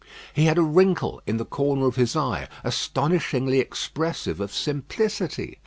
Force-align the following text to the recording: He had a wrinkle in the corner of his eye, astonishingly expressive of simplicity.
He 0.33 0.45
had 0.45 0.57
a 0.57 0.63
wrinkle 0.63 1.21
in 1.27 1.37
the 1.37 1.45
corner 1.45 1.85
of 1.85 1.95
his 1.95 2.15
eye, 2.15 2.47
astonishingly 2.63 3.59
expressive 3.59 4.39
of 4.41 4.51
simplicity. 4.51 5.59